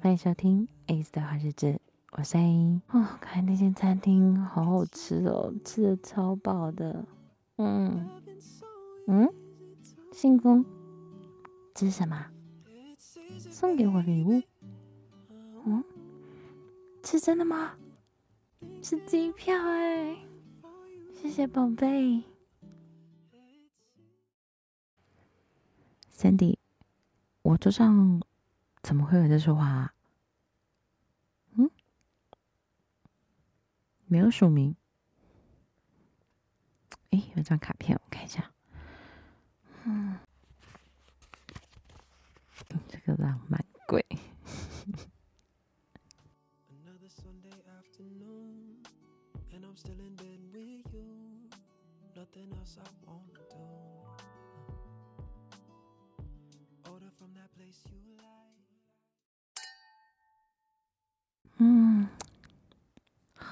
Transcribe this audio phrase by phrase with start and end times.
[0.00, 1.80] 欢迎收听 ACE 的话日子，
[2.12, 2.80] 我是 A。
[2.90, 7.04] 哦，看那间餐厅好好吃哦，吃的超饱的。
[7.56, 8.08] 嗯
[9.08, 9.28] 嗯，
[10.12, 10.64] 信封，
[11.74, 12.26] 这是什么？
[13.50, 14.40] 送给我礼物？
[15.66, 15.82] 嗯，
[17.02, 17.72] 是真的吗？
[18.80, 20.16] 是机票哎，
[21.12, 22.22] 谢谢宝贝。
[26.14, 26.56] Sandy，
[27.42, 28.22] 我桌上
[28.88, 29.94] 怎么会有人在说话啊？
[31.58, 31.70] 嗯，
[34.06, 34.74] 没有署名。
[37.10, 38.50] 哎，有张卡片，我看一下。
[39.84, 40.18] 嗯，
[42.88, 44.02] 这个浪漫鬼。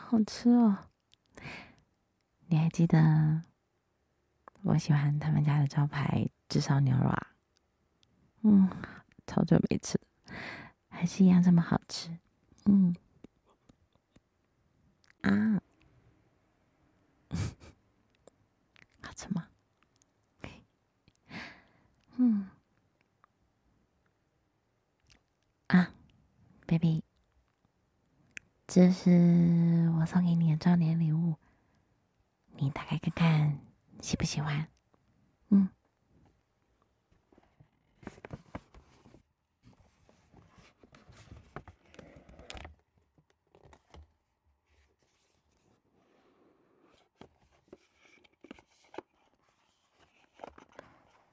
[0.09, 0.79] 好吃哦！
[2.47, 3.43] 你还记得
[4.63, 7.35] 我喜欢他们家的招牌炙烧牛肉啊？
[8.43, 8.71] 嗯，
[9.27, 10.01] 超久没吃，
[10.89, 12.17] 还是一样这么好吃。
[12.67, 12.95] 嗯，
[15.23, 15.61] 啊，
[19.03, 19.49] 好吃吗？
[22.19, 22.49] 嗯，
[25.67, 25.93] 啊
[26.65, 27.06] ，baby。
[28.69, 31.37] 这是我送给你的周年礼物，
[32.57, 33.59] 你打开看看，
[34.03, 34.67] 喜不喜欢？
[35.51, 35.69] 嗯。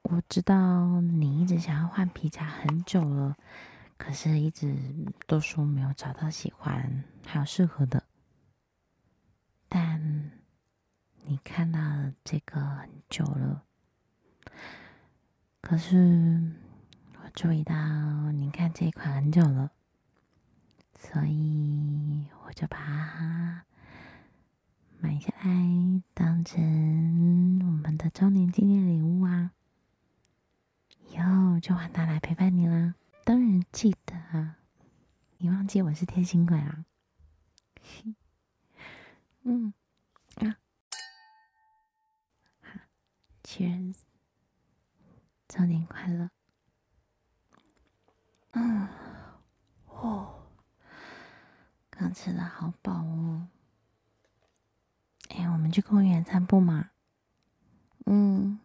[0.04, 3.36] 我知道你一直想要换皮夹很久了。
[3.98, 4.76] 可是，一直
[5.28, 8.04] 都说没有找到喜欢还有适合的。
[9.70, 10.32] 但
[11.26, 11.80] 你看到
[12.24, 13.64] 这个很久了，
[15.62, 16.54] 可是
[17.22, 17.74] 我注意到
[18.34, 19.72] 你看这一款很久了，
[21.00, 23.64] 所以我就把它
[25.00, 26.62] 买下来当成
[27.66, 29.52] 我们的周年纪念礼物啊！
[31.10, 32.96] 以后就换它来陪伴你啦。
[33.24, 34.58] 当然记得啊！
[35.38, 36.86] 你忘记我是贴心鬼啊？
[39.44, 39.74] 嗯
[40.36, 40.58] 啊，
[42.62, 42.80] 好
[43.44, 43.96] ，Cheers，
[45.48, 46.30] 周年快乐！
[48.52, 48.88] 嗯，
[49.88, 50.48] 哦，
[51.90, 53.48] 刚吃的好饱哦。
[55.30, 56.92] 哎，我们去公园散步嘛？
[58.06, 58.60] 嗯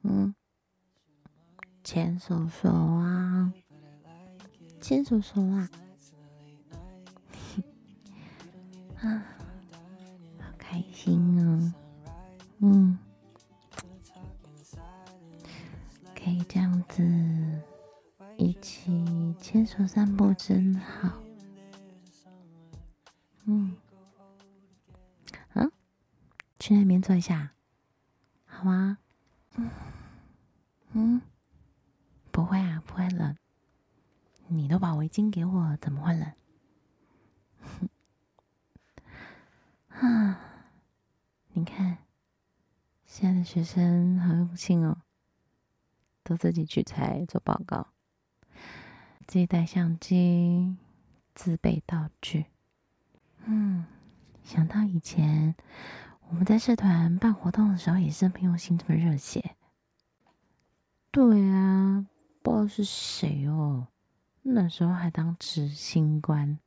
[0.00, 0.34] 嗯。
[1.84, 3.52] 牵手手啊，
[4.80, 5.68] 牵手手啊，
[9.02, 9.22] 啊，
[10.40, 11.72] 好开心哦，
[12.60, 12.98] 嗯，
[16.16, 17.02] 可以这样子
[18.38, 21.22] 一起牵手散步真好，
[23.44, 23.76] 嗯，
[25.52, 25.70] 啊，
[26.58, 27.52] 去那边坐一下，
[28.46, 28.96] 好吗？
[29.56, 29.70] 嗯，
[30.92, 31.20] 嗯。
[32.30, 33.36] 不会啊，不会冷。
[34.48, 36.30] 你都把围巾给我，怎么会冷？
[39.88, 40.38] 啊，
[41.54, 41.96] 你看，
[43.06, 44.98] 现在的学生好用心哦，
[46.22, 47.86] 都自己取材做报告，
[49.26, 50.76] 自己带相机，
[51.34, 52.44] 自备道具。
[53.46, 53.86] 嗯，
[54.42, 55.54] 想到以前
[56.28, 59.56] 我们在社团办活动的时候，也是这么用心，这么热血。
[61.10, 62.06] 对啊。
[62.42, 63.88] 不知道是谁哦，
[64.46, 66.58] 那时候还当执行官，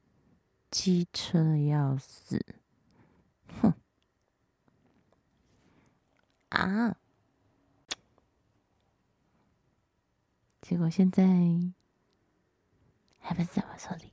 [0.72, 2.44] 机车的要死，
[3.62, 3.72] 哼！
[6.50, 6.98] 啊！
[10.60, 11.24] 结果现在
[13.20, 14.12] 还不是在我手里，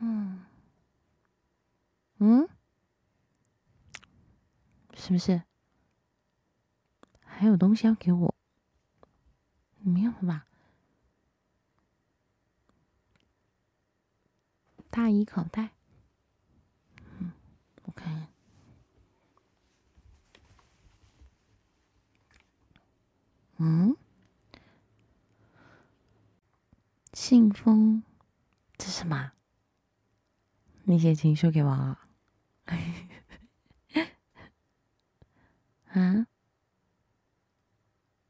[0.00, 0.44] 嗯
[2.18, 2.48] 嗯，
[4.94, 5.40] 是不是？
[7.40, 8.34] 还有东西要给我？
[9.78, 10.46] 没有了吧？
[14.90, 15.70] 大衣口袋。
[17.18, 17.32] 嗯，
[17.84, 18.28] 我看。
[23.56, 23.96] 嗯？
[27.14, 28.02] 信封？
[28.76, 29.32] 这什么？
[30.84, 32.06] 你写情书给我啊？
[35.94, 36.26] 啊？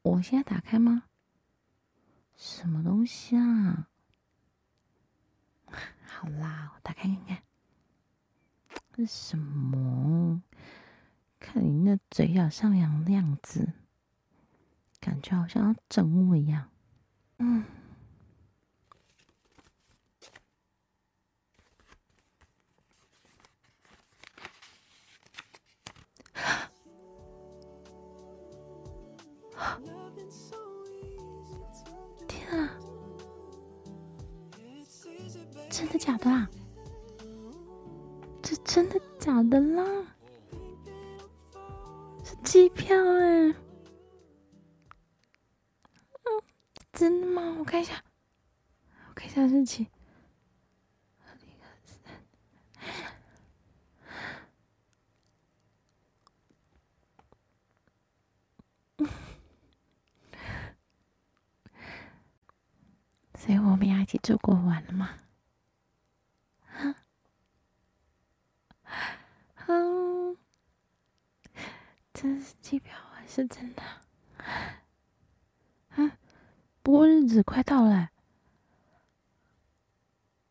[0.02, 1.04] 我现在打开吗？
[2.36, 3.88] 什么东西啊？
[6.06, 7.42] 好啦，我打开看看。
[8.92, 10.42] 这是什么？
[11.38, 13.72] 看你那嘴角上扬的样子，
[15.00, 16.70] 感觉好像要整我一样。
[17.38, 17.64] 嗯。
[35.70, 36.50] 真的假的啊？
[38.42, 39.84] 这真的假的啦？
[42.24, 43.48] 是机票哎！
[43.48, 43.56] 嗯，
[46.92, 47.56] 真的吗？
[47.58, 48.02] 我看一下，
[49.08, 49.86] 我看一下日期。
[63.38, 65.10] 所以我们要一起出国玩了吗？
[72.22, 73.82] 这是机票还是真的？
[75.96, 76.12] 嗯，
[76.82, 78.10] 不过日子快到了。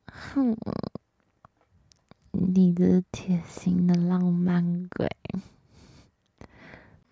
[0.07, 0.57] 哼，
[2.31, 5.07] 你的贴心的浪漫鬼，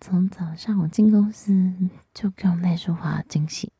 [0.00, 1.72] 从早上我进公司
[2.12, 3.72] 就给我那束花惊喜。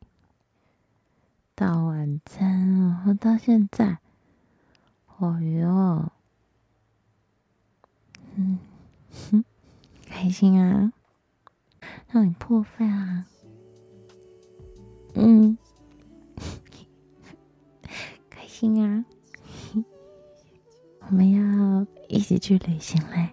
[1.57, 3.99] 到晚餐，然后到现在，
[5.17, 6.13] 哦哟，
[8.37, 8.61] 嗯，
[9.11, 9.45] 哼，
[10.21, 10.93] 开心啊，
[12.11, 13.25] 让你破费啊，
[15.15, 15.57] 嗯，
[18.29, 19.05] 开心啊，
[21.09, 23.29] 我们要一起去旅行嘞。